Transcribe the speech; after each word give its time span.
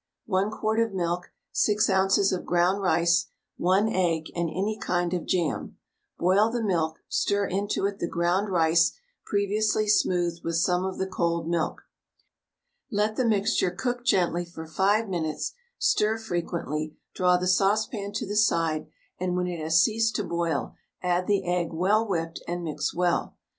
1 0.25 0.49
quart 0.49 0.79
of 0.79 0.93
milk, 0.95 1.31
6 1.51 1.87
oz. 1.87 2.31
of 2.31 2.43
ground 2.43 2.81
rice, 2.81 3.27
1 3.57 3.87
egg, 3.87 4.31
and 4.35 4.49
any 4.49 4.75
kind 4.81 5.13
of 5.13 5.27
jam. 5.27 5.77
Boil 6.17 6.49
the 6.49 6.63
milk, 6.63 6.97
stir 7.07 7.45
into 7.45 7.85
it 7.85 7.99
the 7.99 8.07
ground 8.07 8.49
rice 8.49 8.93
previously 9.27 9.87
smoothed 9.87 10.43
with 10.43 10.55
some 10.55 10.83
of 10.83 10.97
the 10.97 11.05
cold 11.05 11.47
milk. 11.47 11.83
Let 12.89 13.15
the 13.15 13.25
mixture 13.27 13.69
gook 13.69 14.03
gently 14.03 14.43
for 14.43 14.65
5 14.65 15.07
minutes, 15.07 15.53
stir 15.77 16.17
frequently, 16.17 16.97
draw 17.13 17.37
the 17.37 17.45
saucepan 17.45 18.11
to 18.13 18.25
the 18.27 18.35
side, 18.35 18.87
and 19.19 19.35
when 19.37 19.45
it 19.45 19.59
has 19.61 19.83
ceased 19.83 20.15
to 20.15 20.23
boil 20.23 20.73
add 21.03 21.27
the 21.27 21.45
egg 21.45 21.71
well 21.73 22.07
whipped, 22.07 22.41
and 22.47 22.63
mix 22.63 22.91
well. 22.91 23.37